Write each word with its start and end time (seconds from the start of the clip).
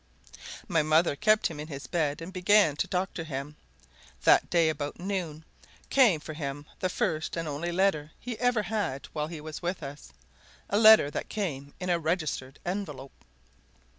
My 0.67 0.81
mother 0.81 1.15
kept 1.15 1.45
him 1.45 1.59
in 1.59 1.67
his 1.67 1.85
bed 1.85 2.23
and 2.23 2.33
began 2.33 2.75
to 2.77 2.87
doctor 2.87 3.23
him; 3.23 3.55
that 4.23 4.49
day, 4.49 4.67
about 4.67 4.99
noon, 4.99 5.45
came 5.91 6.19
for 6.19 6.33
him 6.33 6.65
the 6.79 6.89
first 6.89 7.37
and 7.37 7.47
only 7.47 7.71
letter 7.71 8.09
he 8.19 8.35
ever 8.39 8.63
had 8.63 9.05
while 9.13 9.27
he 9.27 9.39
was 9.39 9.61
with 9.61 9.83
us 9.83 10.11
a 10.71 10.79
letter 10.79 11.11
that 11.11 11.29
came 11.29 11.75
in 11.79 11.91
a 11.91 11.99
registered 11.99 12.57
envelope. 12.65 13.13